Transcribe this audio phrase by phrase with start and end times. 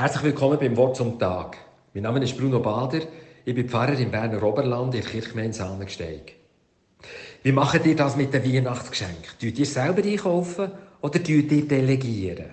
[0.00, 1.58] Herzlich willkommen beim Wort zum Tag.
[1.92, 3.02] Mein Name ist Bruno Bader,
[3.44, 6.36] ich bin Pfarrer im Berner Oberland in der Kirchgemeinde Sahnensteig.
[7.42, 9.28] Wie macht ihr das mit den Weihnachtsgeschenken?
[9.38, 10.70] Tut ihr selber einkaufen
[11.02, 12.46] oder tut ihr delegieren?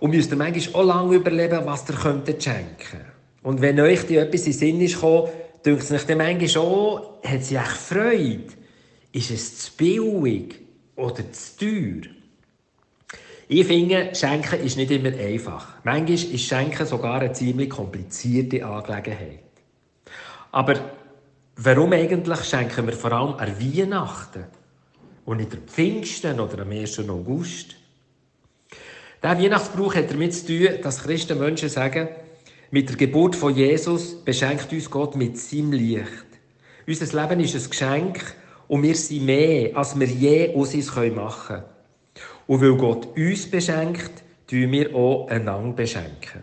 [0.00, 3.06] Und müsst ihr manchmal auch lange überlegen, was ihr könntet schenken.
[3.42, 5.30] Und wenn euch die etwas in den Sinn ist gekommen,
[5.64, 8.52] denkt es euch dann manchmal auch, hat sie echt Freude?
[9.12, 10.56] Ist es zu billig
[10.94, 12.19] oder zu teuer?
[13.52, 15.66] Ich finde, Schenken ist nicht immer einfach.
[15.82, 19.42] Manchmal ist Schenken sogar eine ziemlich komplizierte Angelegenheit.
[20.52, 20.74] Aber
[21.56, 24.44] warum eigentlich schenken wir vor allem an Weihnachten
[25.24, 27.00] und nicht am Pfingsten oder am 1.
[27.08, 27.74] August?
[29.20, 32.08] Der Weihnachtsbrauch hat damit zu tun, dass Christen Menschen sagen,
[32.70, 36.06] mit der Geburt von Jesus beschenkt uns Gott mit seinem Licht.
[36.86, 38.36] Unser Leben ist ein Geschenk
[38.68, 41.79] und wir sind mehr, als wir je aus uns machen können.
[42.50, 44.10] Und weil Gott uns beschenkt,
[44.48, 46.42] tun wir auch einander beschenken.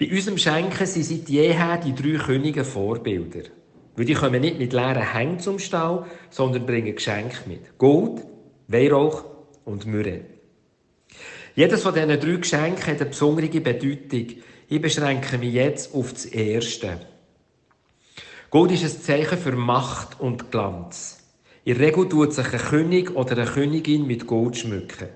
[0.00, 3.50] Bei unserem Schenken sind seit jeher die drei Könige Vorbilder.
[3.94, 7.78] Weil die kommen nicht mit leeren Hängen zum Stall, sondern bringen Geschenke mit.
[7.78, 8.24] Gold,
[8.66, 9.24] Weihrauch
[9.64, 10.22] und Myrrhe.
[11.54, 14.26] Jedes von diesen drei Geschenken hat eine besondere Bedeutung.
[14.68, 16.98] Ich beschränke mich jetzt auf das erste.
[18.50, 21.23] Gold ist ein Zeichen für Macht und Glanz.
[21.66, 25.08] In der Regel tut sich ein König oder eine Königin mit Gold schmücken.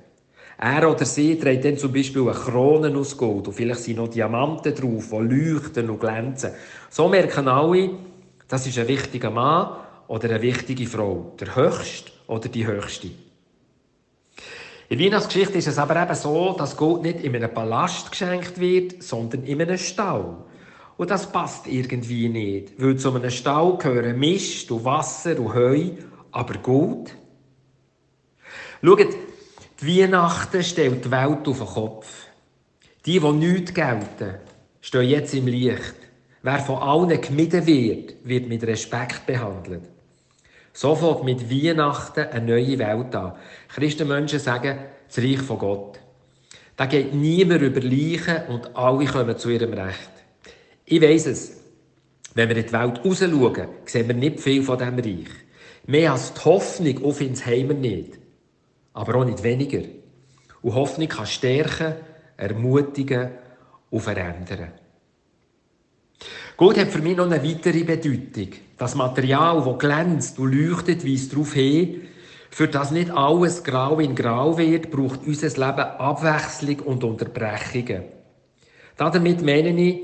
[0.57, 4.09] Er oder sie trägt dann zum Beispiel eine Krone aus Gold und vielleicht sind noch
[4.09, 6.53] Diamanten drauf, die leuchten und glänzen.
[6.89, 7.91] So merken alle,
[8.49, 9.77] das ist ein wichtiger Mann
[10.09, 13.11] oder eine wichtige Frau, der Höchste oder die Höchste.
[14.89, 19.03] In Weihnachtsgeschichte ist es aber eben so, dass Gold nicht in einem Palast geschenkt wird,
[19.03, 20.39] sondern in einem Stall.
[20.97, 25.91] Und das passt irgendwie nicht, weil zu einem Stall gehören Mist und Wasser und Heu
[26.33, 27.11] aber gut.
[28.83, 29.17] Schaut,
[29.81, 32.27] die Weihnachten stellt die Welt auf den Kopf.
[33.07, 34.35] Die, die nichts gelten,
[34.81, 35.95] stehen jetzt im Licht.
[36.43, 39.83] Wer von allen gemieden wird, wird mit Respekt behandelt.
[40.73, 43.33] So fängt mit Weihnachten eine neue Welt an.
[43.69, 44.79] Christenmenschen sagen,
[45.09, 45.99] das Reich von Gott.
[46.77, 50.11] Da geht niemand über Leichen und alle kommen zu ihrem Recht.
[50.85, 51.61] Ich weiss es.
[52.35, 55.48] Wenn wir in die Welt rausschauen, sehen wir nicht viel von diesem Reich.
[55.89, 58.19] Mehr als die Hoffnung auf ins Heimer nicht.
[58.93, 59.89] Aber auch nicht weniger.
[60.61, 61.95] Und Hoffnung kann stärken,
[62.37, 63.31] ermutigen
[63.89, 64.73] und verändern.
[66.59, 68.51] Gold hat für mich noch eine weitere Bedeutung.
[68.77, 72.03] Das Material, das glänzt und leuchtet, weist darauf hin,
[72.51, 78.05] für das nicht alles grau in grau wird, braucht unser Leben Abwechslung und Unterbrechungen.
[78.99, 80.03] Damit meine ich,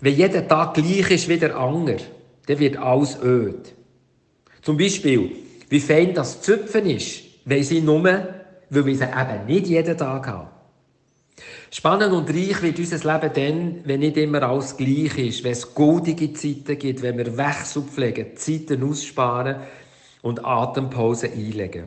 [0.00, 1.96] wenn jeder Tag gleich ist wie der andere,
[2.46, 3.74] dann wird alles öd.
[4.68, 5.30] Zum Beispiel,
[5.70, 10.26] wie fein das Züpfen ist, weiss ich nur, weil wir sie eben nicht jeden Tag
[10.26, 10.48] haben.
[11.70, 15.74] Spannend und reich wird unser Leben dann, wenn nicht immer alles gleich ist, wenn es
[15.74, 19.56] goldige Zeiten gibt, wenn wir Wechsel pflegen, Zeiten aussparen
[20.20, 21.84] und Atempausen einlegen.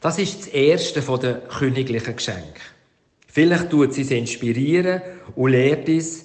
[0.00, 2.62] Das ist das erste der königlichen Geschenke.
[3.28, 5.02] Vielleicht tut sie es inspirieren
[5.36, 6.24] und lehrt uns,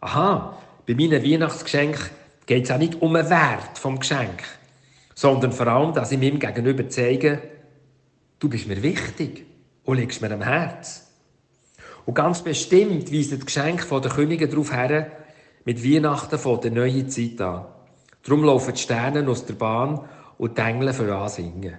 [0.00, 2.19] aha, bei meinen Weihnachtsgeschenken
[2.50, 4.42] geht es auch nicht um den Wert vom Geschenk,
[5.14, 7.40] sondern vor allem, dass ich meinem Gegenüber zeige,
[8.40, 9.46] du bist mir wichtig
[9.84, 11.12] und liegst mir am Herz.
[12.06, 15.12] Und ganz bestimmt weist das Geschenk der Könige darauf her,
[15.64, 17.66] mit Weihnachten von der neuen Zeit an.
[18.24, 20.00] Darum laufen die Sterne aus der Bahn
[20.36, 21.78] und die Engel für ansingen.